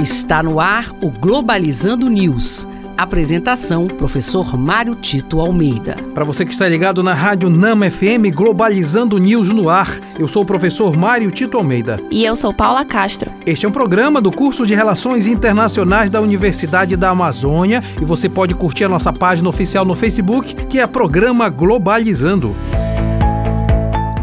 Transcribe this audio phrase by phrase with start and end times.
[0.00, 2.68] Está no ar o Globalizando News.
[2.96, 5.96] Apresentação: Professor Mário Tito Almeida.
[6.14, 10.44] Para você que está ligado na Rádio Nama FM Globalizando News no ar, eu sou
[10.44, 11.98] o professor Mário Tito Almeida.
[12.12, 13.32] E eu sou Paula Castro.
[13.44, 18.28] Este é um programa do curso de Relações Internacionais da Universidade da Amazônia e você
[18.28, 22.54] pode curtir a nossa página oficial no Facebook, que é Programa Globalizando.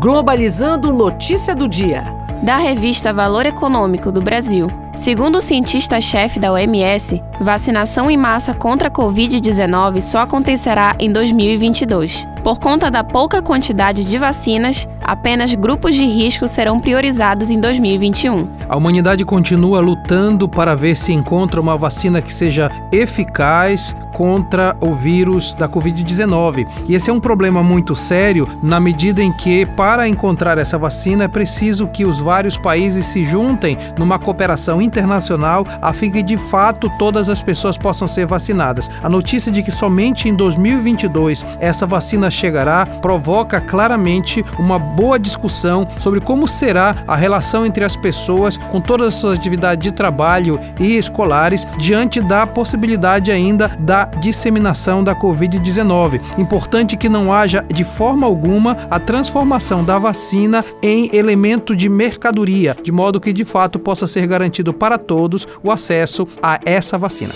[0.00, 2.02] Globalizando Notícia do Dia.
[2.42, 4.66] Da revista Valor Econômico do Brasil.
[5.00, 12.26] Segundo o cientista-chefe da OMS, vacinação em massa contra a Covid-19 só acontecerá em 2022.
[12.44, 18.48] Por conta da pouca quantidade de vacinas, apenas grupos de risco serão priorizados em 2021.
[18.68, 24.94] A humanidade continua lutando para ver se encontra uma vacina que seja eficaz contra o
[24.94, 26.66] vírus da Covid-19.
[26.86, 31.24] E esse é um problema muito sério na medida em que, para encontrar essa vacina,
[31.24, 36.36] é preciso que os vários países se juntem numa cooperação internacional a fim que de
[36.36, 38.90] fato todas as pessoas possam ser vacinadas.
[39.02, 45.88] A notícia de que somente em 2022 essa vacina chegará provoca claramente uma boa discussão
[45.98, 50.60] sobre como será a relação entre as pessoas com todas as suas atividades de trabalho
[50.78, 56.20] e escolares diante da possibilidade ainda da disseminação da Covid-19.
[56.36, 62.76] Importante que não haja de forma alguma a transformação da vacina em elemento de mercadoria,
[62.82, 67.34] de modo que de fato possa ser garantido para todos o acesso a essa vacina.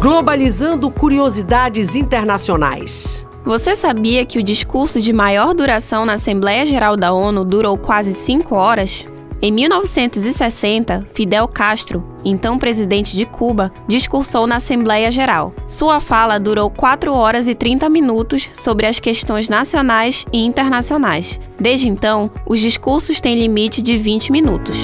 [0.00, 3.25] Globalizando curiosidades internacionais.
[3.46, 8.12] Você sabia que o discurso de maior duração na Assembleia Geral da ONU durou quase
[8.12, 9.04] cinco horas?
[9.40, 15.54] Em 1960, Fidel Castro, então presidente de Cuba, discursou na Assembleia Geral.
[15.68, 21.38] Sua fala durou 4 horas e 30 minutos sobre as questões nacionais e internacionais.
[21.56, 24.76] Desde então, os discursos têm limite de 20 minutos.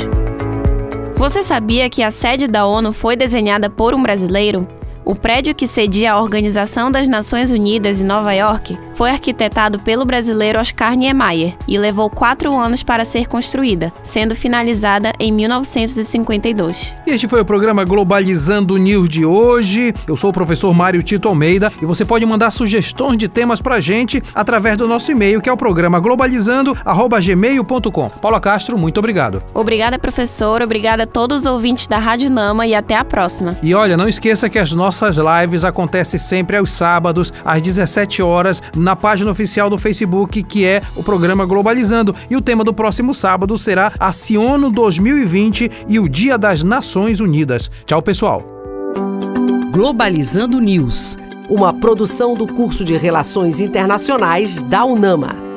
[1.17, 4.69] Você sabia que a sede da ONU foi desenhada por um brasileiro?
[5.05, 10.05] O prédio que cedia a Organização das Nações Unidas em Nova York foi arquitetado pelo
[10.05, 16.95] brasileiro Oscar Niemeyer e levou quatro anos para ser construída, sendo finalizada em 1952.
[17.05, 19.93] E este foi o programa Globalizando News de hoje.
[20.07, 23.81] Eu sou o professor Mário Tito Almeida e você pode mandar sugestões de temas para
[23.81, 28.09] gente através do nosso e-mail, que é o programa globalizando@gmail.com.
[28.09, 29.43] Paula Castro, muito obrigado.
[29.53, 30.63] Obrigada, professor.
[30.63, 33.59] Obrigada a todos os ouvintes da Rádio Nama e até a próxima.
[33.65, 38.63] E olha, não esqueça que as nossas lives acontecem sempre aos sábados, às 17 horas,
[38.77, 42.15] na na página oficial do Facebook, que é o programa Globalizando.
[42.29, 47.19] E o tema do próximo sábado será a Ciono 2020 e o Dia das Nações
[47.19, 47.71] Unidas.
[47.87, 48.45] Tchau, pessoal.
[49.73, 51.17] Globalizando News,
[51.49, 55.52] uma produção do curso de Relações Internacionais da UNAMA.